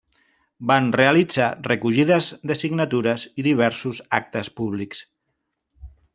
Van 0.69 0.87
realitzar 0.95 1.49
recollides 1.67 2.29
de 2.53 2.57
signatures 2.63 3.27
i 3.43 3.47
diversos 3.51 4.01
actes 4.21 4.51
públics. 4.63 5.05